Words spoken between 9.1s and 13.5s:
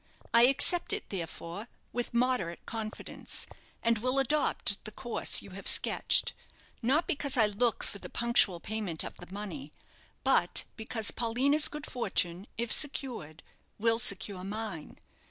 the money, but because Paulina's good fortune, if secured,